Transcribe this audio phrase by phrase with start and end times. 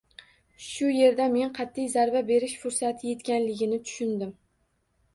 [0.67, 4.37] Shu yerda men qatʼiy zarba berish fursati yetganligini tushundim.